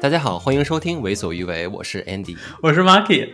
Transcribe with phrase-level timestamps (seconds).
[0.00, 3.30] 大家好，欢迎收听《为所欲为》，我是 Andy，我是 Marky。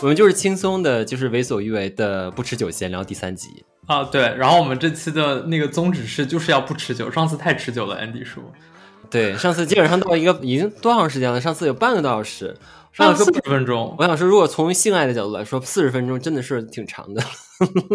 [0.00, 4.22] 我们就是轻松的，就是《为所欲为》的不持久闲聊第三集啊，对。
[4.36, 7.10] 然后我们这期的那个宗旨是，就是要不持久。
[7.10, 8.42] 上次太持久了，Andy 说。
[9.12, 11.40] 对，上次基本上到一个已经多长时间了？
[11.40, 12.56] 上次有半个多小时。
[12.92, 13.96] 上次四十分钟。
[13.98, 17.22] 我想说，如果从性爱的角度来说，四十分钟真的是挺长的。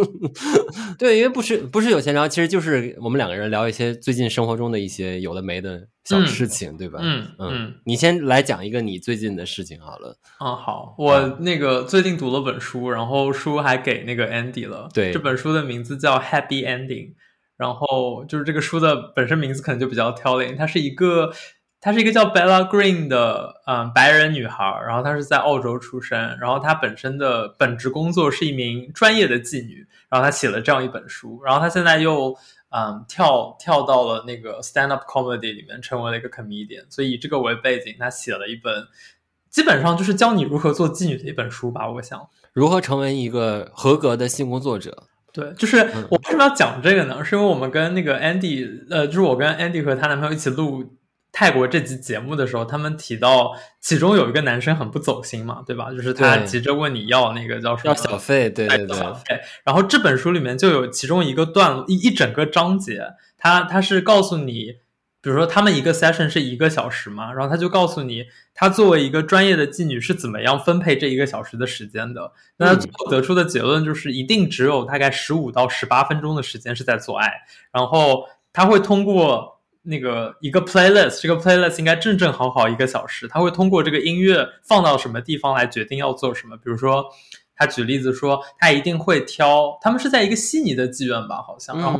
[0.97, 6.99] 对，因为不是不是有闲聊，其实就是我们两个人聊一些最近生活中的一些有的没的小事情，嗯、对吧？
[7.03, 10.17] 嗯嗯，嗯，你先来讲一个你最近的事情好了。
[10.43, 14.89] 嗯，好，我那个最近读了本书，然后书还给那个 Andy 了。
[14.91, 17.09] 对，这本书的名字叫《Happy Ending》，
[17.57, 21.33] 然后就是这个书的本身名字可能就比较挑衅，它是一个。
[21.79, 32.35] 她是一个叫 Bella Green 的嗯白人女孩，然后她是在澳洲出生，然后她本身的本职工作是一名专业的妓女，然后她写了这样一本书，然后她现在又
[32.71, 38.87] 嗯跳跳到了那个 stand up comedy 里面，成为了一个 comedian，所以以这个为背景，她写了一本
[39.51, 45.03] 基本上就是教你如何做妓女的一本书吧，我想如何成为一个合格的性工作者。
[45.37, 45.77] 对，就是
[46.09, 47.23] 我为什么要讲这个呢？
[47.23, 50.97] 是因为我们跟那个 Andy，呃，就是我跟 Andy 和她男朋友一起录。
[51.33, 55.91] 泰国这集节目的时候，他们提到其中有一个男生很不走心嘛，对吧？
[55.91, 57.93] 就是他急着问你要那个叫什么？
[57.93, 58.97] 要小费，对对对。
[58.97, 59.39] 小费。
[59.63, 63.03] 然后这本书里面就有其中一个段一一整个章节，
[63.37, 64.77] 他他是告诉你，
[65.21, 72.31] 比如说他们一个 session 是一个小时嘛，然后他就告诉你，他作为一个专业的妓女是怎么样分配这一个小时的时间的。
[72.57, 77.31] 那他最后得出的结论就是，一定只有大概十五到十八分钟的时间是在做爱，
[77.71, 79.55] 然后他会通过。
[79.89, 86.57] 那个一个 playlist，这个 playlist 应该正正好好一个小时，他会通过这个音乐放到什么地方来决定要做什么。
[86.57, 87.05] 比如说，
[87.55, 91.97] 他举例子说，他一定会挑，他们是在一个悉尼的妓院吧，好像，然后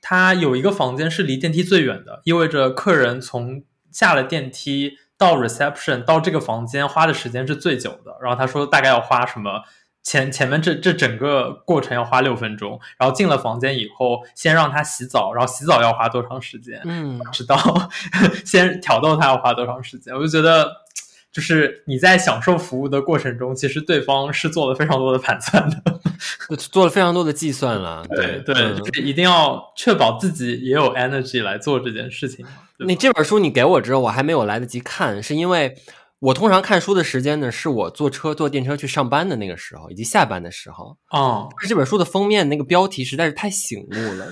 [0.00, 8.16] 他有一个房间是离电梯最远的，意味着客人从下了电梯到 reception 到这个房间花的时间是最久的。
[8.22, 9.62] 然后他说大概要花什么？
[10.02, 16.80] 前前面这这整个过程要花六分钟，然后进了房间以后，先让他洗澡，然后洗澡要花多长时间？
[16.86, 17.58] 嗯，知道，
[18.46, 20.14] 先挑逗他要花多长时间？
[20.14, 20.72] 我就觉得，
[21.30, 25.99] 就是你在享受服务的过程中，其实对方是做了非常多的盘算的，
[26.70, 28.04] 做了非常多的计算了。
[28.14, 32.44] 对对，对，就是一定要确保自己也有 energy 来做这件事情。
[32.78, 35.76] 你这本书你给我之后，我还没有来得及看，是因为。
[36.20, 40.96] 我通常看书的时间呢，是我坐车坐电车去上班的那个时候，以及下班的时候。
[41.10, 44.26] 哦，这本书的封面那个标题实在是太醒目了，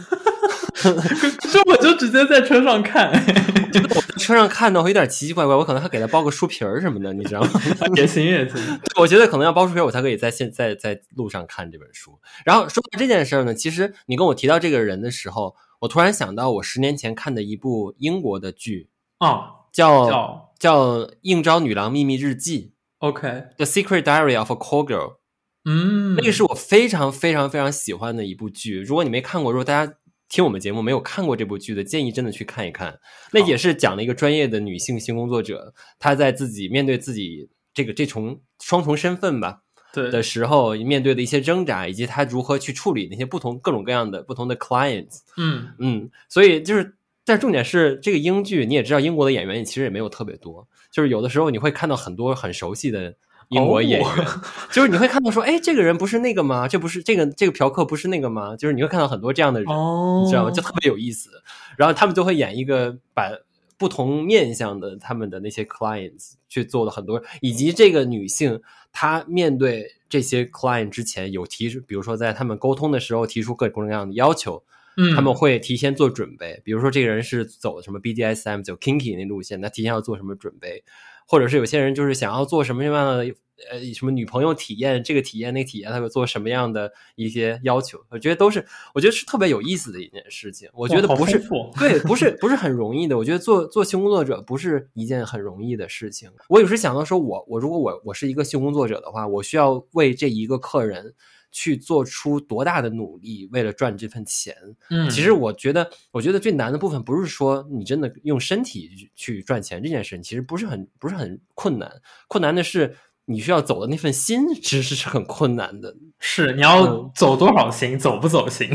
[0.75, 3.11] 可是我就直接在车上看，
[3.73, 7.51] 就我在车上看的会有点奇奇怪怪，我可能还给他包个书皮儿什么的，你知道吗？
[7.97, 12.19] 也行也行，我觉得可能要包书皮儿，我才可以在现在在路上看这本书。
[12.45, 19.29] 然后说到这件事儿呢，其实你跟我提到这个人的时候，我突然想到我十年前看的一部英国的剧啊。
[19.29, 25.19] 哦叫叫，叫应召女郎秘密日记，OK，The Secret Diary of a Call Girl，
[25.65, 28.81] 嗯，那个是我非常非常非常喜欢的一部剧。
[28.81, 29.95] 如果你没看过，如果大家
[30.29, 32.99] 听我们节目没有看过这部剧的，建议真的去看一看。
[33.33, 39.61] 那也是讲了一个专业的女性性工作者，她在自己面对自己这个这重双重身份吧，
[39.93, 46.98] 对的时候，面对的一些挣扎，以及她如何去处理那些不同各种各样的不同的 clients，嗯嗯，所以就是。
[47.29, 53.15] 但重点是这个英剧，你也知道，英国的演员其实也没有特别多，就是有的时候你会看到很多很熟悉的
[53.51, 56.67] 英国演员，哦、就是你会看到说，哎，这个人不是那个吗？
[56.67, 58.57] 这不是这个这个嫖客不是那个吗？
[58.57, 60.51] 就是你会看到很多这样的人，哦、你知道吗？
[60.51, 61.29] 就特别有意思。
[61.77, 63.31] 然后他们就会演一个把
[63.77, 74.63] 不同面向的他们的那些 clients 去做了很多，以及这个女性她面对这些 client 之前有提出，比如说在他们沟通的时候提出各种各样的要求。
[75.01, 80.83] 嗯，他们会提前做准备，比如说这个人是走什么 BDSM 走 Kinky 那路线，他提前要做什么准备，
[81.25, 83.35] 或者是有些人就是想要做什么什么样的
[83.71, 88.05] 呃什么女朋友体验，这个体验那个体验，他会做什么样的一些要求？
[88.11, 90.69] 我觉得都是，我觉得是特别有意思的一件事情。
[90.73, 91.39] 我觉得不是，
[91.79, 93.17] 对，不是不是很容易的。
[93.17, 96.29] 我觉得做做性工作者不是一件很容易的事情。
[96.49, 101.15] 我有时想到说我，我我如果我我是一个性工作者的话，我需要为这一个客人。
[101.51, 104.55] 去做出多大的努力，为了赚这份钱？
[104.91, 111.91] 嗯，其实我觉得，我觉得最难的部分不是说你真的用身体去赚钱这件事情，其实不是很不是很困难。
[112.27, 115.95] 困难的是你需要走的那份心，其实是很困难的。
[116.19, 118.69] 是你要走多少心，嗯、走不走心？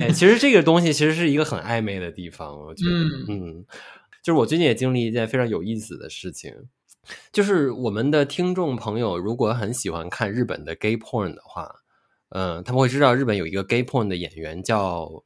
[0.00, 2.58] 哎，其实这个东西其实是一个很暧昧的地方。
[2.58, 3.64] 我觉得，嗯，嗯，
[4.22, 6.52] 就是我最近也经历一件非常有意思的事情。
[7.32, 11.72] 就是我们的听众朋友，如果很喜欢看日本的 gay porn 的话，
[12.30, 15.24] 嗯、呃，他们会知道日本有一个 gay porn 的演员叫，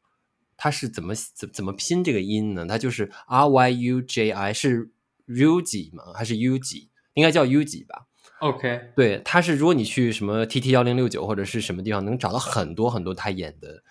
[0.57, 2.67] 他是怎么怎怎么拼这个音呢？
[2.67, 4.91] 他就是 R Y U J I，是
[5.27, 6.13] Ryuji 吗？
[6.15, 6.89] 还是 Uji？
[7.15, 8.07] 应该叫 Uji 吧
[8.41, 13.83] ？OK，对，他是如果你去什么 TT 幺零六九或者是什么地方，能找到很多很多他演的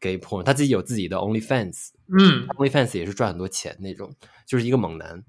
[0.00, 4.14] gay porn，他自己有自己的 OnlyFans，嗯，OnlyFans 也是赚很多钱那种，
[4.46, 5.24] 就是一个猛男。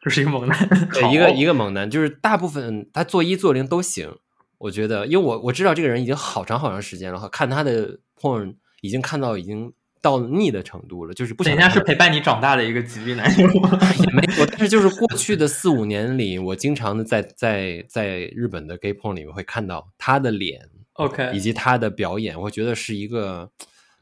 [0.00, 0.56] 就是一个猛男，
[0.92, 4.16] 对，一个一个猛男，就是大部分他做一做零都行，
[4.58, 11.52] 我觉得，因为我我知道这个人已经好长好长时间了，看他的 porn 已经看到已经到腻的程度了，就是不想。
[11.54, 23.50] 人家是陪伴你长大的一个吉利男友也没有，但是就是过去的四五年里，我经常的在在在日本的 gay porn 里面会看到他的脸，OK，以及他的表演，我觉得是一个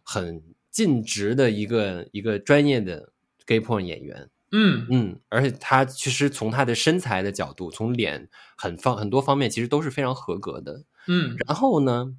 [0.02, 3.10] 很尽职的一个一个专业的
[3.46, 4.28] gay porn 演员。
[4.52, 10.84] 嗯嗯，而且他其实从他的身材的角度，从脸很方很多方面，其实都是非常合格的。
[11.08, 12.14] 嗯，然后呢，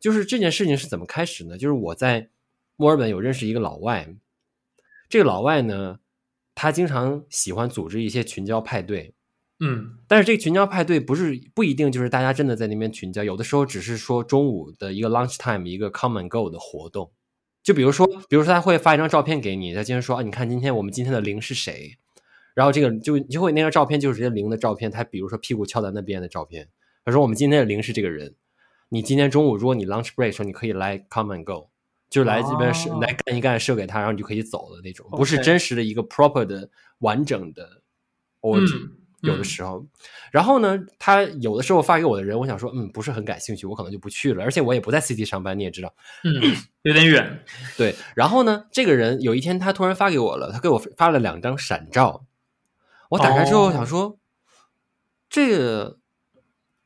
[0.00, 1.56] 就是这件事情是怎么开始呢？
[1.56, 2.30] 就是我在
[2.76, 4.14] 墨尔本有认识一个老外，
[5.08, 6.00] 这个老外呢，
[6.54, 9.14] 他经常喜欢组织一些群交派对。
[9.60, 17.10] 嗯，但是这个群交派对不是不一定就是大家真的在那边群交，有的时候只是说中午的一个 lunch time 一个 come and go 的活动。
[17.68, 21.98] 就比如说，比如说他会发一张照片给你，他今天说啊，你看今天我们今天的零是谁？
[22.54, 26.70] 然后这个就就会那张照片就是这零的照片，他比如说屁股翘在那边的照片。
[27.04, 28.34] 他说我们今天的零是这个人，
[28.88, 31.68] 你今天中午如果你 lunch break 的时候，你可以来 come and go，
[32.08, 36.70] 就是来这边射、哦、来干一干射给他，然后你就可以走的那种，不是真实的一个 proper 的
[37.00, 37.82] 完整的
[38.40, 38.82] orgy。
[38.82, 38.92] 嗯
[39.22, 39.84] 有的时候，
[40.30, 44.44] 然后呢，他有的时候发给我的人，我想说，嗯，不是很感兴趣，我可能就不去了。
[44.44, 45.92] 而且我也不在 City 上班，你也知道，
[46.22, 47.44] 嗯，有点远。
[47.76, 52.26] 对，然后呢，这个人有一天他突然发给我了，他给我发了两张闪照，
[53.10, 54.16] 我打开之后想说，哦、
[55.28, 55.98] 这个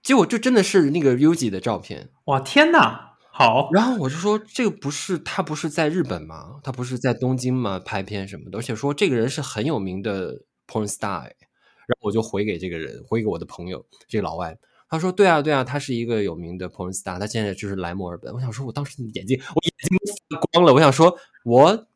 [0.03, 2.11] 结果就真的是那个 Uzi 的照片。
[2.25, 3.69] 哇，天哪，好！
[3.73, 6.61] 然后我就说，这个不是他不是在日本吗？
[6.63, 7.79] 他不是在东京吗？
[7.79, 11.31] 拍片什么的，而且说这个人是很有名的 porn star。
[11.87, 14.57] 然后我就回给这个人，回给我的朋友，这个老外，
[14.89, 19.99] 他说：“对啊，对啊，他是一个有名的 porn star，他现在就是来墨尔本。”我想说，我当时眼睛，我眼睛
[20.29, 20.75] 都发光了。
[20.75, 21.87] 我想说，我，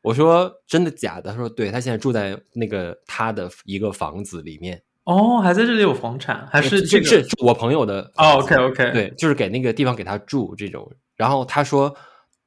[0.00, 1.30] 我说真的假的？
[1.30, 6.46] 他说：“对，他现在住在那个他的一个房子里面。”哦，还在这里有房产？
[6.50, 8.10] 还是这个我朋友的？
[8.16, 10.90] 哦，OK OK，对，就是给那个地方给他住这种。
[11.16, 11.94] 然后他说，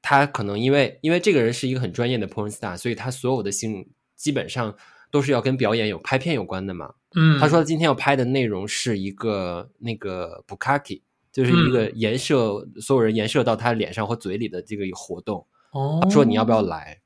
[0.02, 4.76] 他可能因为因为这个人是一个很专业的 porn star，所以他所有的性基本上。
[5.12, 6.94] 都是要跟表演有拍片有关的嘛？
[7.16, 15.46] 嗯，他说今天要拍的内容是一个那个 Bukkake，就是一个颜射、嗯、所有人颜射到他脸上或嘴里的这个活动。
[15.74, 17.02] 哦，他说你要不要来？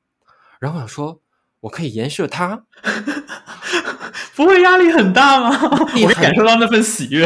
[0.59, 1.19] 然后我想说，
[1.65, 2.63] 我可以颜射他，
[4.35, 5.49] 不会压力很大吗？
[6.03, 7.25] 我感受到那份喜悦。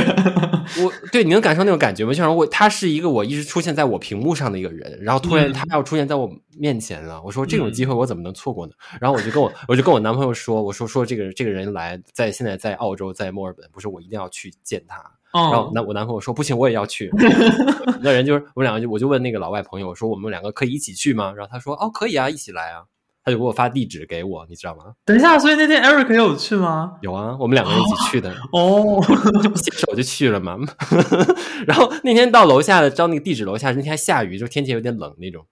[0.81, 2.11] 我对，你能感受那种感觉吗？
[2.11, 7.15] 就像我，他是一个我一直出现在我屏幕上的一个人，然后突然他要出现在我面前了。
[7.15, 8.73] 嗯、我说这种机会我怎么能错过呢？
[8.93, 14.99] 嗯、然后我就跟我 我就跟我男朋友说，我说说这个这个人来在现在在澳洲在墨尔本，不是我一定要去见他。
[15.33, 17.11] 哦、然后那我男朋友说不行，我也要去。
[18.01, 21.33] 那人就是我们两个就我就问那个老外朋友我说我们两个可以一起去吗？
[21.35, 22.83] 然后他说哦可以啊，一起来啊。
[23.29, 24.85] 他就给我发地址给我，你知道吗？
[25.05, 26.93] 等一下，所以那天 Eric 有去吗？
[27.01, 28.33] 有啊，我们两个人一起去的。
[28.51, 28.99] 哦，
[29.43, 30.57] 就携手就去了嘛。
[31.67, 35.45] 然后那天到楼下的，到那个地址楼下，那天还下雨，就天气有点冷那种。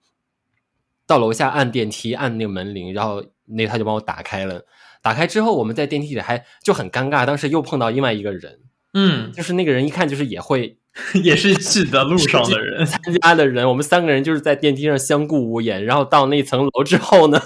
[1.06, 4.66] 到楼下按电梯，按那个门铃，然后那他就帮我打开了。
[5.00, 8.60] 打开之后，我们在电梯里还就很尴尬，当时又碰到另外一个人。
[8.98, 10.76] 嗯，就是那个人一看就是也会。
[11.22, 15.84] 也是去的路上的人， 参加的人，我们三个人就是在电梯上相顾无言。
[15.84, 17.40] 然后到那层楼之后呢，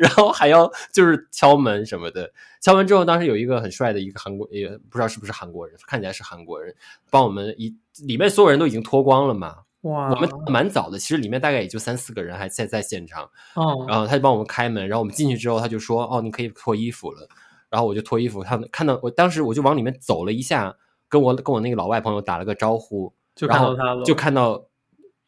[0.00, 2.32] 然后还要就是敲门什么的。
[2.62, 6.74] 敲门之后，当时有一个很帅的一个韩国，也不知道是不是韩国人，看起来是韩国人，
[7.10, 9.56] 帮我们一里面所有人都已经脱光了嘛。
[9.82, 13.24] 哇，我们蛮早的，其实里面大概也就三四个人还在在现场。
[13.56, 17.28] 哦，然后他就帮我们开门，然后我们进去之后，他就说：“哦，你可以脱衣服了。”
[17.68, 20.76] 然后我就脱衣服，他们看到我当时我就往里面走了一下。
[21.08, 24.64] 跟我跟我那个老外朋友打了个招呼，就看到他了，就看到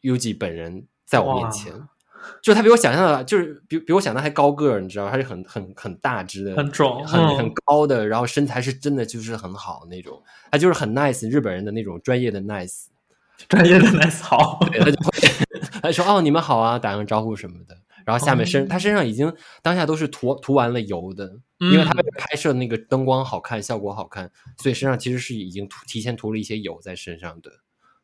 [0.01, 1.73] Uji 本人在我面前，
[2.41, 5.11] 就他比我想象的，就是比比我想的还高个儿，你知道吗？
[5.11, 10.21] 他是很很很大只的，很壮，很很高的，然后身材是真的就是很好那种，
[10.51, 12.85] 他就是很 nice 日本人的那种专业的 nice，
[13.47, 15.11] 专业的 nice 好，对，他就会
[15.81, 17.77] 他说哦你们好啊，打个招呼什么的。
[18.09, 27.51] 然后下面身、嗯、他身上已经当下都是涂涂完了油的，因为他为了拍摄那个灯光好看，效果好看，所以身上其实是已经涂提前涂了一些油在身上的。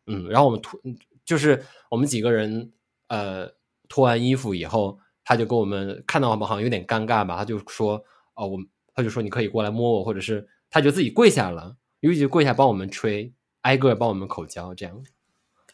[0.06, 0.80] 嗯，然后我们涂
[1.26, 2.72] 就是我们几个人
[3.08, 3.50] 呃
[3.90, 8.04] 脱完衣服以后，他就跟我们看到我们好像有点尴尬吧，他就说
[8.36, 8.60] 哦我
[8.94, 15.04] 他就说你可以过来摸我，或者是他就自己跪下了，尤其就跪下帮我们吹，挨个帮我们口交，这样。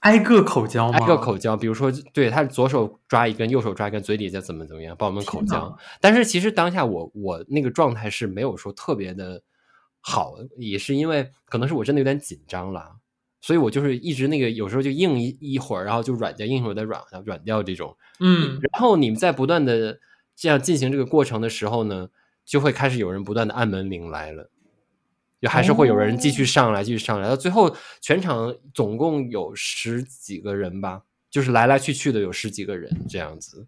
[0.01, 0.99] 挨个口交吗？
[0.99, 5.75] 挨个口交，比如说，对，他左手抓一根，右手抓一根，嘴里再怎么怎么样，帮我们口交。
[5.99, 9.41] 但是其实当下我我那个状态是没有说特别的
[9.99, 12.97] 好，也是因为可能是我真的有点紧张了，
[13.41, 17.95] 所以我就是一直那个有时候就硬一一会儿，然后就软掉，硬一会儿再软，软掉这种。
[18.19, 19.99] 嗯，然后你们在不断的
[20.35, 22.09] 这样进行这个过程的时候呢，
[22.43, 24.49] 就会开始有人不断的按门铃来了。
[25.41, 33.67] 就还是会有人继续上来，继续上来，到最后全场总共有十几个人吧，就是来来去去的有十几个人这样子，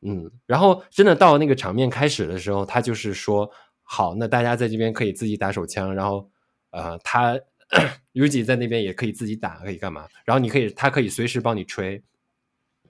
[0.00, 3.50] 嗯，然后真的到那个场面开始的时候，他就是说，
[3.82, 6.30] 好，那大家在这边可以自己打手枪，然后
[6.70, 7.38] 呃，他
[8.14, 10.06] Yuji 在那边也可以自己打，可以干嘛？
[10.24, 12.02] 然后你可以，他可以随时帮你吹，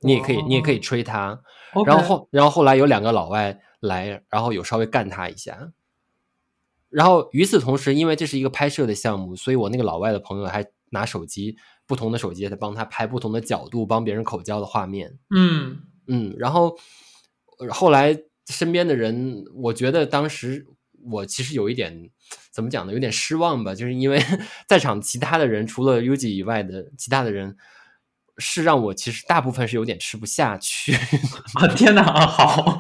[0.01, 1.41] 你也可以，你也可以吹他，
[1.85, 5.73] 然后后，然后后来有两个老外来，然后有稍微干他一下。
[6.93, 11.57] 然后与此同时，因为这是一个拍摄的项目，所以我那个老外的朋友还拿手机，
[11.87, 15.19] 不同的手机在帮他拍不同的角度，帮别人口交的画面。
[15.35, 16.77] 嗯嗯，然后
[17.71, 18.17] 后来
[18.49, 20.67] 身边的人，我觉得当时
[21.11, 22.11] 我其实有一点
[22.53, 22.93] 怎么讲呢？
[22.93, 24.21] 有点失望吧，就是因为
[24.69, 27.57] 在场其他的人，除了 Yuji 以外的其他的人。
[28.43, 30.93] 是让我其实大部分是有点吃不下去
[31.55, 31.67] 啊！
[31.77, 32.79] 天哪，好！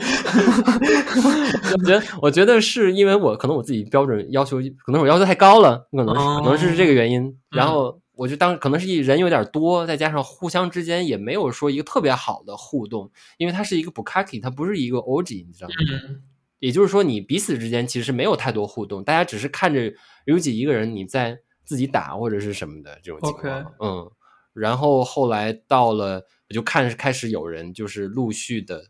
[1.73, 7.39] 我觉得，我觉得是因为我可能我自己标准要求，可能我要求太高了，可能、哦、可能是这个原因。
[7.51, 15.75] 然后我就当可能是一人有点多，再加上互相之间也没有说一个特别好的互动，因为它是一个 bukkake，它不是一个 orgy，你知道吗？
[16.09, 16.23] 嗯、
[16.59, 19.93] 也就是说，你彼此之间其实没有太多互动，大家只是看着
[20.25, 24.11] 有几一个人你在自己打或者是什么的这种情况.嗯。
[24.53, 28.87] 然后后来到了，我就看开始有人就是陆续的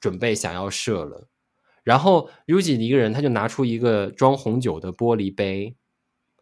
[0.00, 1.28] 准备想要射了，
[1.82, 5.76] 然后 Yuji 一个人他就拿出一个装红酒的玻璃杯，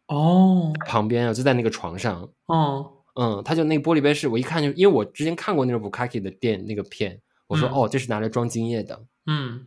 [0.08, 9.66] 哦，旁边啊就在那个床上，哦，嗯，他就那个玻璃杯是我一看就，因为我之前看过那种 Bukkake 的店那个片，我说、嗯、哦这是拿来装精液的，嗯，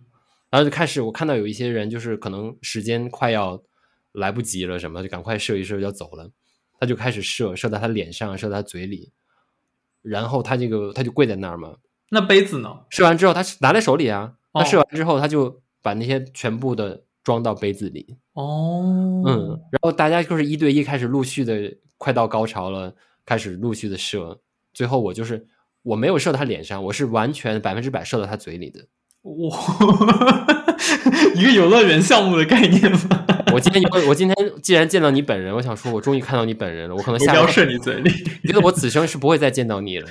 [0.52, 3.64] 然后就开始我看到有一些人就是可能时间快要
[4.12, 6.30] 来不及了什么，就赶快射一射就要走了。
[6.80, 9.12] 他就开始射，射到他脸上，射到他嘴里，
[10.02, 11.76] 然后他这个他就跪在那儿嘛。
[12.10, 12.70] 那杯子呢？
[12.90, 14.34] 射完之后，他拿在手里啊。
[14.54, 18.18] 他射完之后，他就把那些全部的装到杯子里。
[18.34, 24.40] 哦，嗯，然后大家就是一对一开始陆续的，快到高潮了，开始陆续的射。
[24.74, 25.46] 最后我就是
[25.84, 28.88] 我没有射到他脸上，我是完全百分之百射到他嘴里的。
[29.22, 29.58] 哇，
[31.36, 33.26] 一个游乐园项目的概念吗？
[33.54, 36.96] 我今天有，我今天既然见到你本人，我想说，我终于看到你本人了。
[36.96, 38.12] 我可能下次要射你嘴里，
[38.44, 40.10] 我觉得我此生是不会再见到你了。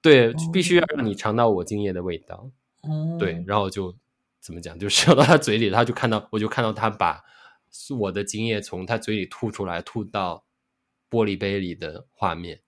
[0.00, 2.50] 对，必须要让你尝到我精液的味道。
[2.82, 3.94] 哦，对，然后就
[4.40, 7.22] 怎么讲，就射到他嘴里，他就看到，我就看到他把
[7.98, 10.44] 我的精液从他嘴里吐出来，吐到
[11.10, 12.60] 玻璃杯里的画面。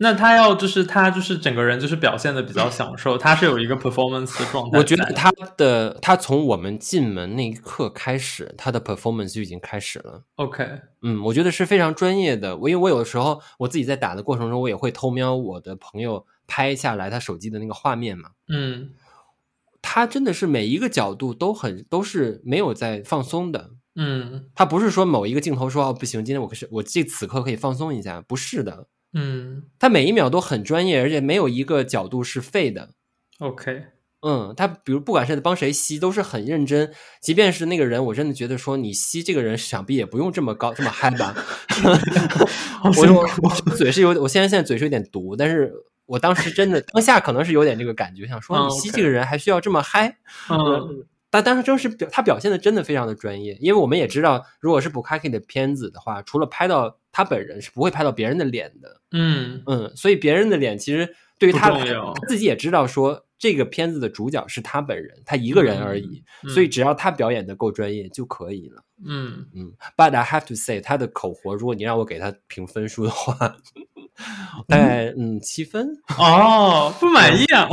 [0.00, 4.78] 那他要就是他就是整个人就是表现的比较享受，他是有一个 performance 的状态。
[4.78, 10.22] 我觉得他的他从我们进门那一刻开始，他的 performance 就已经开始了。
[10.36, 10.64] OK，
[11.02, 12.56] 嗯，我觉得是非常专业的。
[12.56, 18.30] 我因为我有的时候我自己在打的过程中，我也会偷瞄我的朋友拍下来他手机的那个画面嘛。
[18.48, 18.90] 嗯，
[19.82, 23.70] 他真的是每一个角度都很都是没有在放松的。
[23.96, 28.86] 嗯，他不是说某一个镜头说哦不行，今天我可是我这此刻可以放松一下，不是的。
[29.12, 32.90] 嗯，他每一秒都很专业，而且没有一个角度是废的。
[33.38, 33.84] OK，
[34.20, 36.92] 嗯，他比如不管是帮谁吸，都是很认真。
[37.20, 41.34] 即便是那个人，我真的觉得说你吸这个人，想必也不用这么高这么嗨吧。
[42.84, 45.72] 我我嘴是有，我现在现在嘴是有点毒，但是
[46.06, 50.18] 我当时真的当下可能是有点这个感觉，想说你吸这个人还需要这么嗨？
[50.50, 50.58] 嗯。
[50.58, 59.00] 嗯但当时真是表他表现的真的非常的专业，因为我们也知道，如果是 Bukkake 的片子的话，除了拍到他本人，是不会拍到别人的脸的。
[59.12, 68.82] 嗯嗯，所以别人的脸其实对于他，他自己也知道说，这个片子的主角是他本人，他一个人而已，嗯、所以只要他表演的够专业就可以了。
[69.04, 73.56] 嗯嗯，But I have to say，他的口活，如果你让我给他评分数的话。
[74.66, 75.86] 大概嗯，嗯七分
[76.18, 77.68] 哦，不满意啊？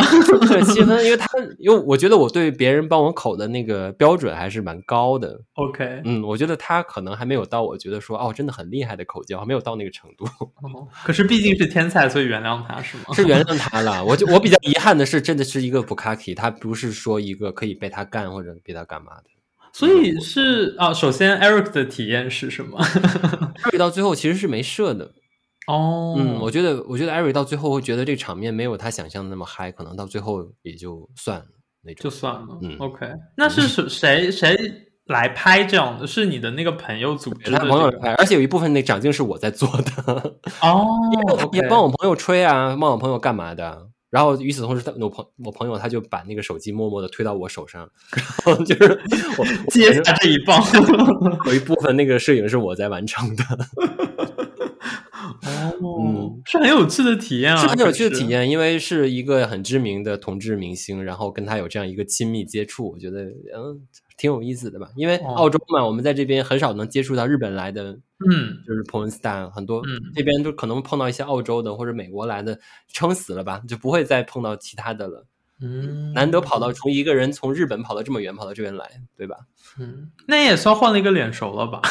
[0.47, 1.27] 对七分，因为他
[1.57, 5.41] 因为我觉得我对别人帮我口的那个标准还是蛮高的。
[5.55, 10.25] OK，嗯，我觉得他可能还没有到我觉得说哦真的很厉害的口交，还没有到那个程度。
[10.61, 13.05] 哦，可是毕竟是天才，所以原谅他是吗？
[13.15, 14.05] 是原谅 他了。
[14.05, 19.23] 我就我比较遗憾的是，真的是一个 Bukkake，他不是说一个可以被他干或者被他干嘛的。
[19.77, 22.81] 所以是啊，首先 Eric 的体验是什么？
[23.65, 25.11] Eric 到最后其实是没射的。
[25.67, 31.45] 哦，嗯，我觉得，我觉得艾瑞到最后会觉得这个场面没有他想象的那么嗨，可能到最后也就算了
[31.83, 32.57] 那种，就算了。
[32.61, 33.05] 嗯，OK，
[33.35, 34.57] 那是谁谁谁
[35.07, 40.87] 来拍这样的，是你的那个朋友组织的、这个，他朋友来拍，而且有一部分那长镜是我在做的哦，
[41.51, 43.89] 也帮我朋友吹啊，帮我朋友干嘛的。
[44.15, 47.89] 然后与此同时，他我朋我朋友他就把那个手机默默的推到我手上，
[48.45, 48.97] 然后就是
[49.37, 50.57] 我接下这一棒，
[51.47, 53.43] 有一部分那个摄影是我在完成的。
[55.81, 63.81] 哦，嗯，是很有趣的体验啊，是很有趣的体验，因为是一个很知名的同志明星，然后跟他有这样一个亲密接触，我觉得嗯。
[64.17, 67.91] 挺有意思的吧，因为澳洲嘛，哦、我们在这边很少能接触到日本来的，
[68.29, 72.57] 嗯，就是 porn star 很多，嗯，这边都可能碰到一些澳洲的或者美国来的，
[72.87, 75.25] 撑死了吧，就不会再碰到其他的了，
[75.61, 79.37] 嗯，难得跑到从一个人从日本跑到这么远，跑到这边来，对吧？
[79.79, 81.81] 嗯，那也算换了一个脸熟了吧？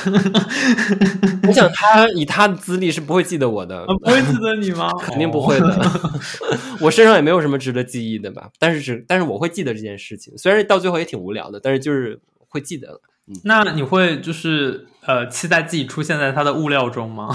[1.49, 4.91] 我想他以他的资历是不会记得我的，不会记得你吗？
[5.01, 6.01] 肯定不会的，
[6.81, 8.51] 我身上也没有什么值得记忆的吧。
[8.59, 13.01] 但是只，但是我会记得这件事情，虽然到最后也挺无聊的，但是就是会记得了。
[13.29, 17.35] 嗯，那你会就是呃期待自己出现在他的物料中吗？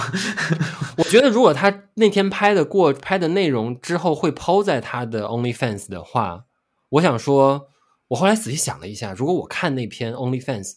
[0.97, 6.45] 我觉得如果他那天拍的过拍的内容之后会 PO 在他的 OnlyFans 的话，
[6.89, 7.67] 我想说。
[8.09, 10.71] 我后来仔细想了一下，如果我看那篇 OnlyFans，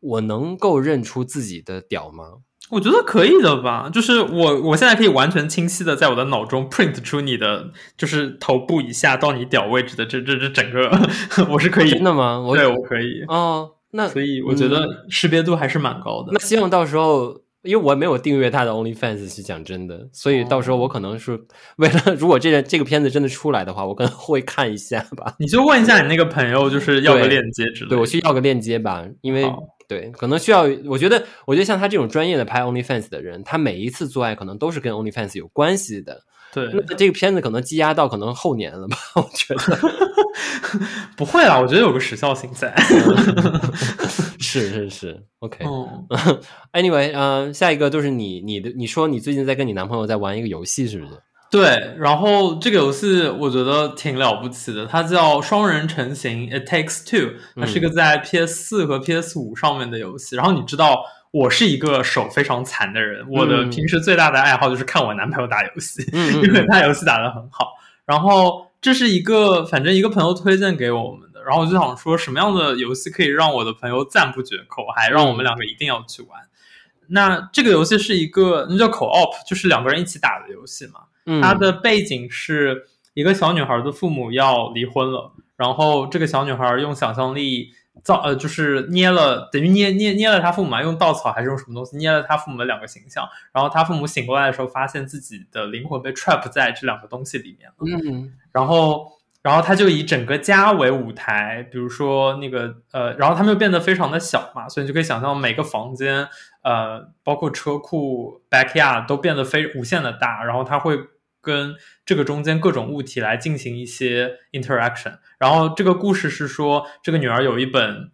[0.00, 2.24] 我能够认出自己的屌吗？
[2.70, 3.88] 我觉得可以的吧。
[3.88, 10.90] 就是我，我现在可以完全清晰的在我的脑中 print 出你的，就是头部以下到你屌位置的这这这整个，
[11.48, 11.90] 我是可以。
[11.90, 12.40] 真的吗？
[12.40, 13.22] 我对，我可以。
[13.28, 16.32] 哦，那所以我觉得识别度还是蛮高的。
[16.32, 17.42] 那希望到时候。
[17.64, 21.46] 因为我没有订阅他的 OnlyFans，是讲真的，所以到时候我可能是
[21.76, 25.34] 为了，如果这个这个片子真的出来的话，我可能会看一下吧。
[25.38, 27.88] 你就问一下你那个朋友，就是要个链接之类的。
[27.88, 29.50] 对，我去要个链接吧，因为
[29.88, 30.64] 对，可能需要。
[30.84, 36.20] 我觉得，我觉得像他这种专业的拍 OnlyFans 的人，他每一次做爱可能都是跟 OnlyFans 有关系的。
[36.52, 38.98] 对，那这个片子可能积压到可能后年了吧？
[39.16, 39.78] 我觉得
[41.16, 42.74] 不会啦，我觉得有个时效性在。
[44.38, 45.64] 是是是，OK。
[45.64, 46.06] 嗯、
[46.72, 51.12] Anyway，嗯、呃，下一个就是你你的，你说你最近在跟你男朋友在玩一个游戏，是不是？
[51.50, 60.34] 对，然后这个游戏我觉得挺了不起的，它叫双人成行，It Takes Two，它是一个在 PS 四和 PS 五上面的游戏。
[60.34, 67.68] 嗯、然后你知道，我是一个手非常残的人，我的平时最大的爱好就是看我男朋友打游戏，嗯、因为他游戏打得很好。
[68.04, 71.42] 然后这是一个，反正一个朋友推荐给我们的。
[71.42, 76.38] 然后我就想说，什么样的游戏可以让我的朋友赞不绝口，还让我们两个一定要去玩？
[76.42, 81.00] 嗯、那这个游戏是一个那叫 co-op，就是两个人一起打的游戏嘛。
[81.24, 87.70] 嗯、它的背景是一个小女孩的父母要离婚了，然后这个小女孩用想象力
[88.02, 98.10] 造呃，就是捏了等于捏捏捏了他父母嘛，用稻草还是用什么东西捏了他父母的两个形象，然后他父母醒过来的时候，发现自己的灵魂被 trap 在这两个东西里面了。
[98.10, 99.12] 嗯，然后。
[99.44, 106.26] 然后他就以整个家为舞台，比如说那个呃，然后他们又变得非常的小嘛，所以你就可以想象每个房间，
[106.62, 110.42] 呃，包括车库、backyard 都变得非无限的大。
[110.42, 110.96] 然后他会
[111.44, 111.74] 跟
[112.06, 115.18] 这个中间各种物体来进行一些 interaction。
[115.38, 118.10] 然后这个故事是说，这个女儿有一本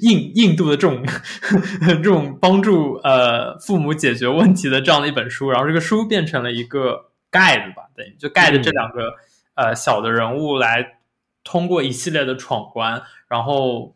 [0.00, 1.04] 印印度的这种
[1.86, 5.50] 这种帮助呃父母解决问题的这样的一本书。
[5.50, 9.02] 然后这个书变成了一个 guide 吧，等于就 guide 这两个。
[9.02, 9.14] 嗯
[9.54, 11.00] 呃，小的人物来
[11.44, 13.94] 通过一系列的闯关，然后，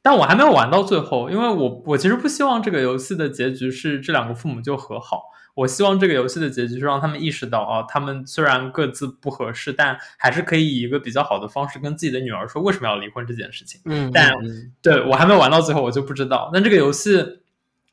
[0.00, 5.24] 但我还没有玩到最后，因为我我其实不希望这个游戏的结局是这两个父母就和好，
[5.58, 13.80] 我希望这个游戏的结局是让他们意识到啊，他们虽然各自不合适，但还是可以以一个比较好的方式跟自己的女儿说为什么要离婚这件事情。
[13.84, 16.50] 嗯，但嗯对我还没有玩到最后，我就不知道。
[16.52, 17.40] 那这个游戏。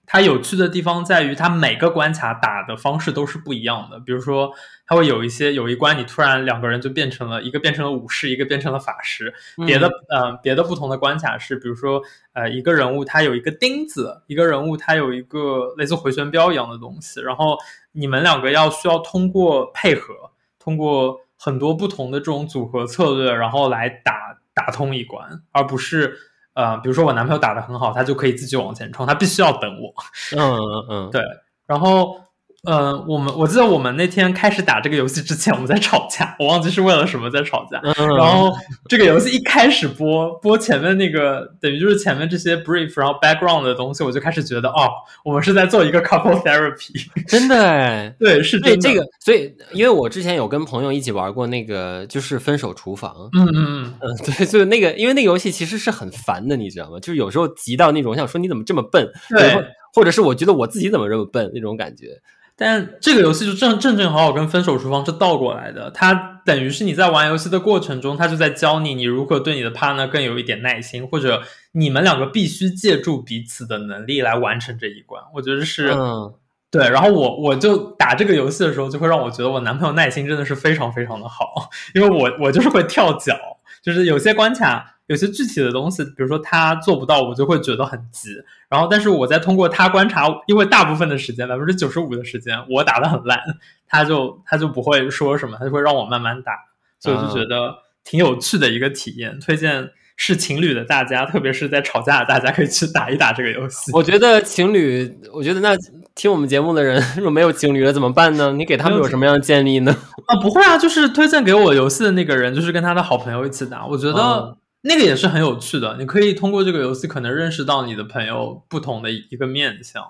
[0.07, 3.99] 它有趣的地方在于，它每个关卡打的方式都是不一样的。
[3.99, 4.51] 比如说，
[4.85, 9.33] 它会有一些有一关，你突然两个人就变成了一个变成了武士，一个变成了法师。
[9.65, 12.01] 别的，嗯、呃，别的不同的关卡是，比如说，
[12.33, 17.57] 呃，一个人物他有一个钉子，一个人物他有一个类似回旋镖一样的东西，然后
[17.93, 20.13] 你们两个要需要通过配合，
[20.59, 26.15] 通过很多不同的这种组合策略，然后来打打通一关，而不是。
[26.55, 29.93] 呃，比如说我男朋友打得很好，他就可以自己往前冲，他必须要等我。
[30.35, 31.21] 嗯嗯嗯，对。
[31.67, 32.19] 然后，
[32.65, 37.80] 呃，我们我记得我们那天开始打这个游戏之前，我们在吵架，我忘记是为了什么在吵架。
[37.84, 38.54] 嗯、然后
[38.88, 44.89] 这个游戏一开始播播前面那个，等于就是前面这些 brief，然后 background 的东西，我就开始觉得，哦，
[45.23, 47.06] 我们是在做一个 couple therapy。
[47.28, 48.75] 真的哎，对，是对。
[48.78, 53.30] 这个，所以因为我之前有跟朋友一起玩过那个，就是分手厨房。
[53.34, 56.99] 嗯嗯嗯嗯，对，所以那个，因为那个游戏其实是很烦的，你知道吗？
[56.99, 59.56] 就是有时候急到那种，我想说你怎么这么笨，对，
[59.93, 62.08] 或者是我觉得我自己怎么这么笨那种感觉。
[62.57, 75.21] 但这个游戏就正正正好好跟分手厨房是倒过来的，它等于是你在玩游戏的过程中，它就在教你你如何对你的 partner 更有一点耐心，或者你们两个必须借助彼此的能力来完成这一关。
[75.33, 76.33] 我觉得是，嗯，
[76.71, 76.89] 对。
[76.89, 83.37] 然后我我就打这个游戏的时候，就会让我觉得我男朋友耐心真的是非常非常的好，因为我我就是会跳脚，
[83.83, 84.94] 就是有些关卡。
[85.07, 88.29] 有些具体的东西，比如说他做不到，我就会觉得很急。
[88.67, 93.39] 然后，但是我在通过他观察，因为大部分的时间，百分之九十五的时间，我打的很烂，
[93.87, 96.53] 他就他就不会说什么，他就会让我慢慢打。
[96.99, 103.91] 所以我就觉得挺有趣的一个体验，推荐是情侣的大家，特别是在吵架的大家可以去打一打这个游戏。
[103.93, 105.77] 我觉得情侣，我觉得那
[106.15, 108.51] 听我们节目的人 如果没有情侣了怎么办呢？
[108.53, 109.95] 你给他们有什么样的建议呢？
[110.25, 113.85] 啊，不会啊，就是推荐给我游戏的那个人，就是跟他的好朋友一起打。
[113.85, 114.19] 我觉得。
[114.19, 114.57] 嗯
[114.88, 120.04] 那个也是很有趣的，你可以通过这个游戏可能认识到你的朋友不同的一个面相。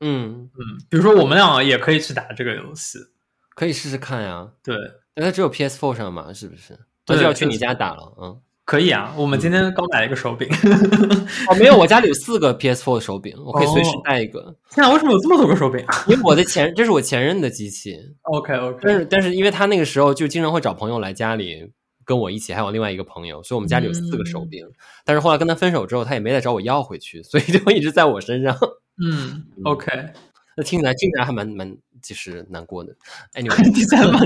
[0.00, 0.58] 嗯嗯，
[0.90, 2.98] 比如说我们两个也可以去打这个游戏，
[3.54, 4.48] 可以试试看呀。
[4.62, 4.76] 对，
[5.14, 6.78] 但它只有 PS4 上嘛，是不是？
[7.06, 8.12] 那就要去你家打了。
[8.20, 9.14] 嗯，可以啊。
[9.16, 10.48] 我们今天刚买了一个手柄。
[11.48, 14.56] 哦，没有，我家里有四个 PS4 的手柄，我可以随时带一个。
[14.70, 15.80] 天啊，为什么有这么多个手柄？
[16.08, 17.96] 因为我的前这是我前任的机器。
[18.22, 21.70] OK OK，但是但是因为他那个时候就经常会找朋友来家里。
[22.08, 24.64] 跟我一起还有另外一个朋友，所以我们家里有四个手柄。
[24.64, 24.72] 嗯、
[25.04, 28.56] 但是后来跟他分手之后，他也没再找我要回去，所以就一直在我身上。
[28.96, 29.92] 嗯，OK，
[30.56, 32.96] 那听起来听起来还蛮蛮就是难过的。
[33.36, 34.22] Anyway，第三版。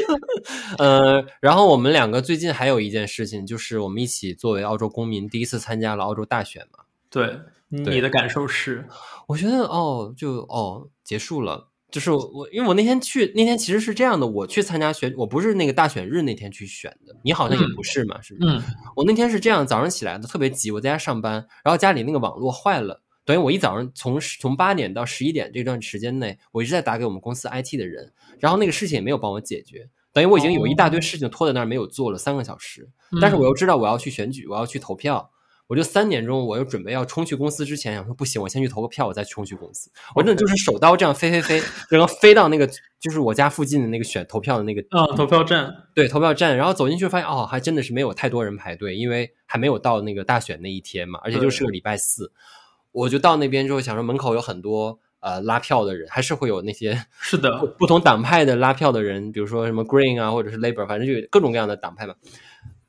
[0.80, 6.84] 呃，然后我们两个最近还有一件事情，就是我们一起作为澳洲公民第一次参加了澳洲大选嘛。
[7.10, 7.38] 对，
[7.68, 8.88] 你的感受是？
[9.28, 11.68] 我觉得哦，就哦，结束了。
[11.94, 18.50] 就是我，因为我那天去，那天其实是这样的，我去参加选，我不是那个大选日那天去选的，你好像也不是嘛，嗯、是不是？
[18.50, 18.62] 嗯，
[18.96, 35.30] 我那天是这样，早上起来的特别急，我在家上班，然后家里那个网络坏了，等于我一早上从从八点到十一点这段时间内，我一直在打给我们公司 IT 的人，然后那个事情也没有帮我解决，等于我已经有一大堆事情拖在那儿没有做了三个小时，但是我又知道我要去选举，我要去投票。
[35.66, 39.90] 我就三点钟，我又准备要冲去公司之前，想说不行，我先去投个票，我再冲去公司。
[40.14, 42.68] 我真的就是手刀这样飞飞飞，然后飞到那个
[43.00, 52.30] 就是我家附近的那个选投票的那个嗯投票站，对投票站，然后走进去发现哦，还真的是没有太多人排队，因为还没有到那个大选那一天嘛，而且就是个礼拜四，
[52.92, 62.14] 我就到那边之后想说门口有很多呃拉票的人，还是会有那些 是的不同党派的拉票的人，比如说什么 Green 啊，或者是 Labor，反正就有各种各样的党派嘛。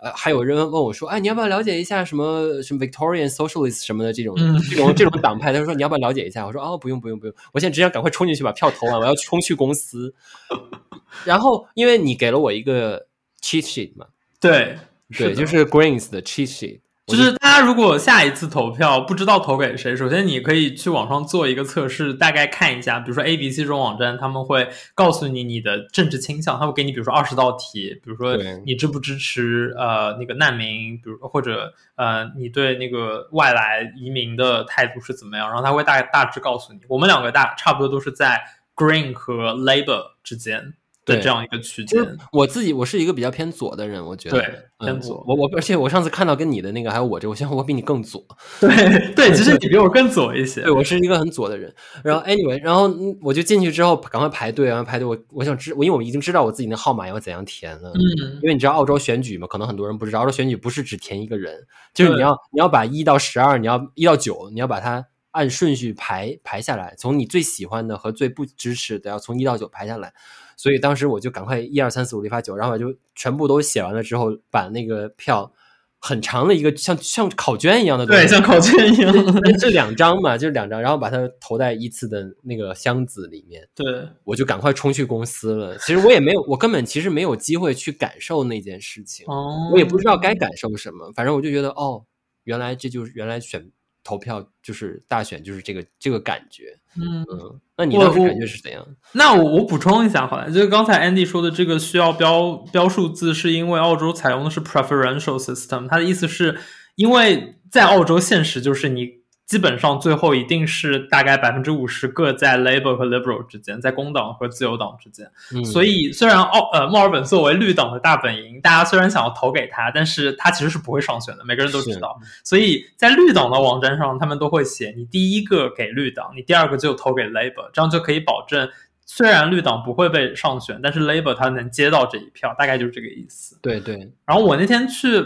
[0.05, 10.13] 呃，还有人问我说：“哎，你要不要了解一下什么什么 Victorian Socialist 什么的这种、嗯、这种这种党派？”他说：“你要不要了解一下？”我说：“哦，不用不用不用，我现在只想赶快冲进去把票投完，我要冲去公司。
[11.25, 13.07] ”然后因为你给了我一个
[13.41, 14.05] cheat sheet 嘛，
[14.39, 14.77] 对
[15.17, 16.81] 对，就是 Greens 的 cheat sheet。
[17.07, 36.79] 就是大家如果下一次投票不知道投给谁，首先你可以去网上做一个测试，大概看一下，比如说 A、B、C 这种网站，他们会告诉你你的政治倾向，他会给你比如说二十道题，比如说你支不支持呃那个难民，比如或者呃你对那个外来移民的态度是怎么样，然后他会大大致告诉你。
[36.87, 38.41] 我们两个大差不多都是在
[38.75, 40.73] Green 和 Labor 之间。
[41.05, 45.23] 对这样一个区间，我自己我是一个比较偏左的人，我觉得对偏左。
[45.27, 48.25] 我我而且我上次看到跟你的那个还有我这，我现在我比你更左。
[48.59, 50.63] 对对，其实你比我更左一些。
[50.63, 51.71] 对，我是一个很左的人。
[52.03, 52.91] 然后 anyway，然后
[53.21, 55.07] 我就进去之后赶快排队，然后排队。
[55.07, 57.91] 我我想知我因为我已经知道我自己的号码要怎样填了。
[57.91, 58.39] 嗯。
[58.41, 70.11] 因为你知道澳洲选举嘛，可能很多人不知道，澳洲选举不是只填一个人，就是你要你要把一到十二，你要一到九，你要把它按顺序排排下来，从你最喜欢的和最不支持的，要从一到九排下来。
[70.57, 75.51] 所以当时我就赶快一二三四五六七八九，然后我就全部都写完了之后，把那个票
[75.99, 79.13] 很长的一个像像考卷一样的东西，对，像考卷一样，
[79.59, 83.67] 这两张嘛，就是两张，然后把它投在一次的那个箱子里面。
[83.73, 85.77] 对，我就赶快冲去公司了。
[85.79, 91.11] 其实我也没有，我根本其实没有机会去感受那件事情，哦，我也不知道该感受什么。
[91.13, 92.05] 反正我就觉得，哦，
[92.43, 93.71] 原来这就是原来选
[94.03, 96.77] 投票就是大选就是这个这个感觉。
[96.97, 98.85] 嗯嗯，那你当时感觉是怎样？
[99.13, 106.57] 那我我补充一下好了，就是刚才 Andy 说的这个需要标标数字，是因为澳洲采用的是 preferential system，它的意思是
[106.95, 109.24] 因为在澳洲现实就是你。
[109.45, 115.29] 基本上最后一定是大概百分之五十各在 Labor 和 Liberal 之间，在工党和自由党之间。
[115.53, 122.19] 嗯、所以虽然澳呃墨尔本作为绿党的大本营，大家虽然想要投给他，但是他其实是不会上选的，每个人都知道。
[122.43, 128.67] 所以在绿党的网站上，他们都会写你第一个给绿党，你第二个就投给 Labor，这样就可以保证
[129.05, 133.59] 虽然绿党不会被上选，但是 Labor 他能接到这一票，大概就是这个意思。
[133.61, 134.11] 对对。
[134.25, 135.23] 然后我那天去，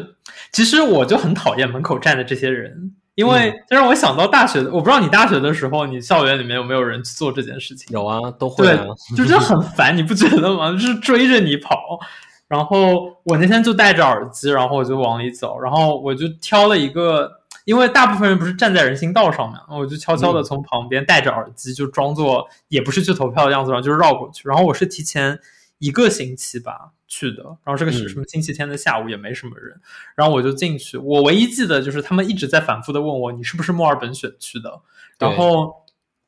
[0.52, 2.96] 其实我就很讨厌门口站的这些人。
[3.20, 7.86] 因为这让我想到大学，我不知道你大学的时候，你校园里面有没有人去做这件事情？
[7.92, 10.72] 有啊，都会啊，对，就是很烦，你不觉得吗？
[10.72, 12.00] 就是追着你跑。
[12.48, 17.30] 然后我那天就戴着耳机，然后我就往里走，然后我就挑了一个，
[17.66, 24.48] 因为大部分人不是站在人行道上面，我就悄悄的从旁边戴着耳机，就装作也不是去投票的样子，然后就是绕过去。
[24.48, 25.38] 然后我是提前
[25.80, 29.80] 一个星期吧去的，然后这个是什么星期天的下午也没什么人，
[30.16, 30.98] 然后我就进去。
[30.98, 34.82] 我唯一记得就是他们一直在反复的问我，你是不是墨尔本选区的？
[35.18, 35.74] 然后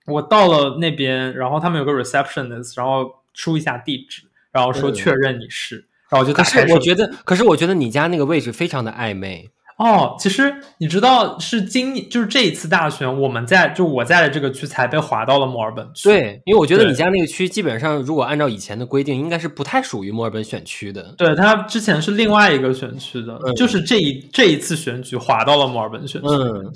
[0.05, 5.85] 我到了那边，然后他们有个 receptionist，然后输一下地址，然后说确认你是。
[6.09, 9.49] 然后我就打开，可是我觉得，可是我觉得你家那个位置非常的暧昧
[9.83, 10.15] 哦。
[10.19, 16.09] 其实你知道，是今年就是这一次大选，我们在就我在的这个区才被划到了墨尔本区。
[16.09, 21.13] 对，因为我觉得你家那个区基本上，如果按照以前的规定，应该是不太属于墨尔本选区的。
[21.17, 26.27] 对，它之前是另外一个选区的，嗯、就是这一这一次选举划到了墨尔本选区。
[26.27, 26.71] 嗯，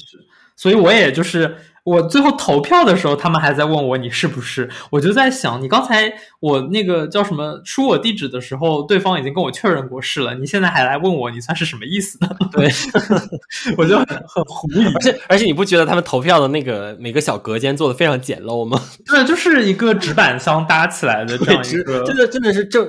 [0.55, 1.55] 所以我也就是。
[1.85, 4.67] 我最后投票的时候，他们还在问我你是不是？
[4.89, 12.27] 我就在想，你刚才我那个叫什么输我地址的时候，对方已经跟我确认过是了，你现在还来问我，你算是什么意思呢？
[12.51, 12.67] 对，
[13.77, 14.83] 我就很很狐疑。
[14.95, 18.81] 而且而且，你不觉得他们投票的那个每个小隔间做的非常简陋吗？
[19.05, 22.87] 对，就是一个纸板箱搭起来的这样一个，真的真的是正，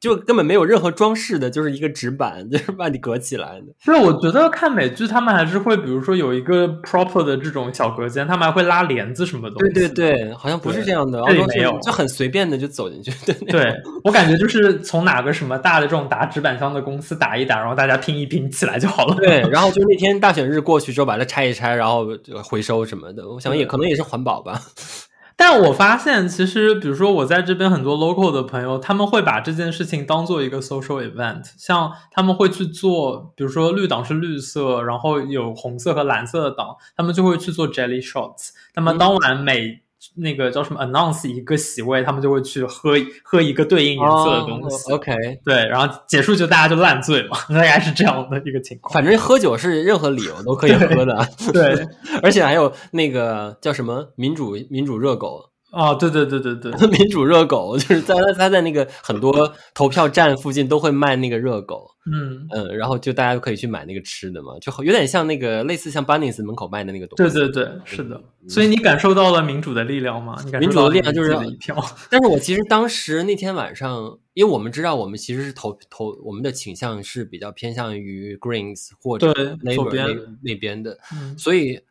[0.00, 3.66] 就根本没有任何装饰的，就是一个纸板，就是把你隔起来的。
[3.78, 9.56] 是，我觉得看美剧，他们还是会，比如说有一个 proper 的这种小隔间，他们还会拉帘子什么的。
[9.56, 13.12] 对对对，好像不是这样的，这里没有，就很随便的就走进去。
[13.26, 13.74] 对对，
[14.04, 19.16] 我感觉就是从哪个什么大的这种打纸板箱的公司打一打，然后大家拼一拼起来就好了。
[19.16, 22.06] 对，然后就那天大选日过去之后，把它拆一拆，然后
[22.44, 23.28] 回收什么的。
[23.28, 24.62] 我想也可能也是环保吧。
[25.40, 38.48] 但我发现，其实比如说我在这边很多 local 的朋友，他们会把这件事情当做一个 social event，像他们会去做，比如说绿党是绿色，然后有红色和蓝色的党，他们就会去做 jelly shots。
[38.74, 39.80] 那么当晚每、
[40.16, 44.90] 那个叫什么 announce 一个席位，他们就会去喝喝一个对应颜色的东西。
[44.92, 45.12] Oh, OK，
[45.44, 48.92] 对，然后结束就大家就烂醉嘛， 大概是这样的一个情况。
[48.92, 51.88] 反正喝酒是任何理由都可以喝的，对，对
[52.22, 55.50] 而且还有那个叫什么民主民主热狗。
[55.70, 67.34] 哦，对对对对对， 民主热狗就是在他他在那个很多投票站附近都会卖那个热狗，嗯嗯，然后就大家都可以去买那个吃的嘛，就有点像那个类似像 Bunnings 门口卖的那个东西。
[67.34, 68.18] 对对对，是的。
[68.48, 70.40] 所以你感受到了民主的力量吗？
[70.42, 71.76] 你感受到民主的力量就是一票。
[72.08, 80.06] 但是我其实当时那天晚上，因为我们知道我们其实是投投我们的倾向是比较偏向于 Greens 或者 Labor 那
[80.42, 81.82] 那边的，嗯，所以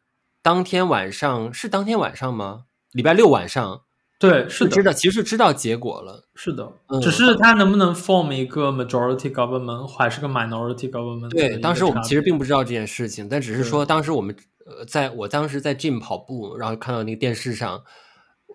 [0.41, 2.63] 当天晚上是当天晚上吗？
[2.97, 3.83] 礼拜六晚上，
[4.17, 11.29] 对，是的，知道，其实是知道结果了，是的，嗯，只是他能不能 form 一个 majority government，还是个 minority government？
[11.29, 17.83] 对，当时我们其实并不知道这件事情，但只是说当时我们呃，在我当时在 gym 跑步，然后看到那个电视上，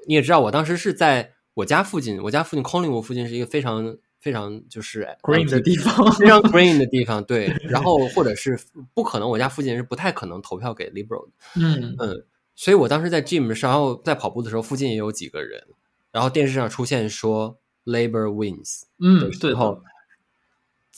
[0.09, 8.59] 你也知道，我当时是在我家附近，我家附近 Collingwood 附近是一个非常非常就是 green 的地方，非常 green 的地方，对，然后或者是
[8.93, 11.95] 不可能，我家附近是不太可能投票给 liberal 的，嗯。
[12.01, 12.25] 嗯。
[12.55, 15.63] 所以我当时在 gym 上，然后在跑步的时候，附近也有几个人，
[16.11, 19.83] 然后电视上出现说 Labor wins，嗯，对，然后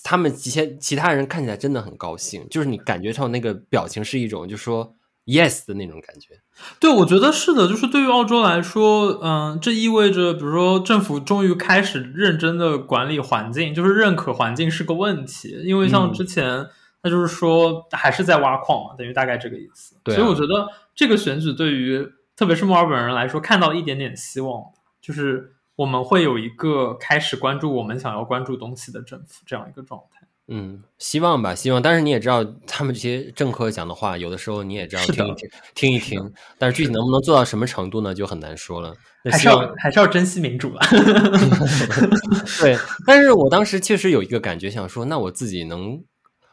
[0.02, 6.40] 他们几千其他人看起来真的很高兴，就是你感觉上那个表情是一种就说 yes 的那种感觉。
[6.80, 16.44] 对，我觉得是的，就是对于澳洲来说，嗯，这意味着比如说政府终于开始认真的管理环境，就是认可环境是个问题，因为像之前。
[16.44, 16.70] 嗯
[17.06, 19.94] 那就是说，还是在挖矿嘛，等于大概这个意思。
[20.02, 20.16] 对啊。
[20.16, 24.62] 所以我觉得这个选举对于特别是墨尔本人来说，看到一点点希望，
[25.00, 30.26] 就是我们会有一个开始关注我们想要关注东西的政府这样一个状态。
[30.46, 31.80] 嗯，希望吧，希望。
[31.80, 36.33] 但是你也知道，他们这些政客讲的话，有的时候你也知道听一听，听一听。
[36.59, 38.94] 但是具体能不能做到什么程度呢，就很难说了。
[39.30, 40.80] 还是要还是要珍惜民主吧。
[42.61, 42.76] 对，
[43.07, 46.04] 但是我当时确实有一个感觉，想说，那我自己能。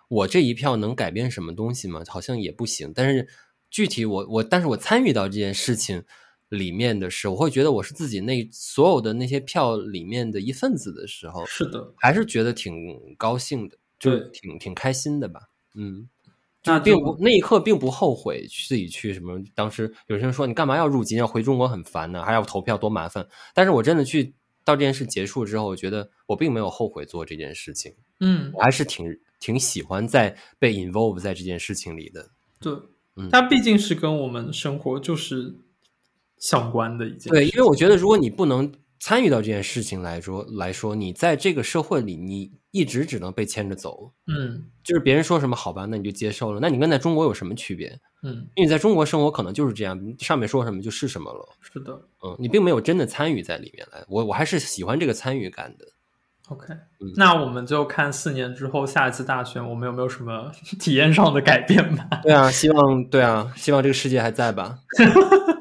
[0.07, 2.01] 我这一票能改变什么东西吗？
[2.09, 2.91] 好像也不行。
[2.93, 3.25] 但是
[3.71, 6.03] 具体我我，但是我参与到这件事情
[6.49, 15.49] 里面的时候，我会觉得我是自己那所有的那些票里面的一份子的时候，是的，还是觉得挺高兴的，就挺挺开心的吧。
[15.73, 16.07] 嗯，
[16.65, 19.41] 那并不那一刻并不后悔自己去什么。
[19.55, 23.25] 当时有些人说你干嘛要入籍，要回中国很烦呢，还要投票多麻烦。
[23.55, 27.95] 但是我真的去到这件事结束之后，我觉得我并没有后悔做这件事情。
[28.19, 29.17] 嗯，我还是挺。
[29.41, 32.29] 挺喜欢在被 involve 在这件事情里的，
[32.59, 32.71] 对，
[33.15, 35.55] 嗯，它毕竟是跟我们生活就是
[36.37, 37.29] 相关的一件事。
[37.29, 44.11] 对，因为我觉得如果你不能参与到这件事情来说来说，你在这个社会里，你一直只能被牵着走。
[44.27, 46.59] 嗯，就是别人说什么好吧，那你就接受了。
[46.61, 47.99] 那你跟在中国有什么区别？
[48.23, 51.49] 嗯，因为你在中国生活可能就是这样，上面说什么就是什么了。
[51.59, 54.05] 是的，嗯，你并没有真的参与在里面来。
[54.07, 55.85] 我我还是喜欢这个参与感的。
[56.51, 62.05] OK，嗯，那我们就看四年之后下一次大选，我们有没有什么 体验上的改变吧？
[62.23, 64.77] 对啊，希望对啊，希望这个世界还在吧。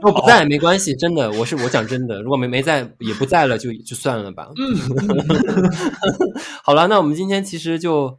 [0.03, 4.48] 如 果不在没关系，真的，我是我讲真的，如果没没在也不在了就，就就算了吧。
[4.59, 4.74] 嗯，
[6.64, 8.18] 好了，那我们今天其实就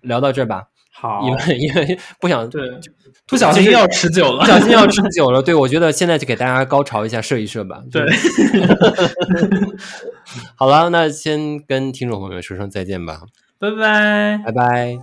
[0.00, 0.64] 聊到这儿吧。
[0.92, 2.60] 好，因为因为不想对，
[3.28, 5.42] 不小心要持久了，不小心要持久了。
[5.42, 7.82] 对，我觉得现在就给大家高潮一下，射一射吧。
[7.92, 8.02] 对，
[10.56, 13.20] 好了，那先跟听众朋友们说声再见吧，
[13.58, 14.98] 拜拜，拜拜。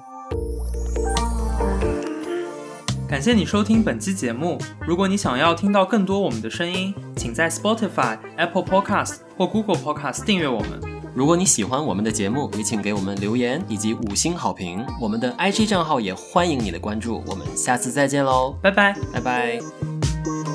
[3.08, 4.58] 感谢你收听本期节目。
[4.88, 10.95] 如果你想要听到更多我们的声音，请在 Spotify、Apple Podcast 或 Google Podcast 订阅我们。
[11.16, 14.86] 如果你喜欢我们的节目，也请给我们留言以及五星好评。
[15.02, 17.24] 我们的 IG 账号也欢迎你的关注。
[17.26, 20.55] 我们下次再见喽，拜拜，拜拜。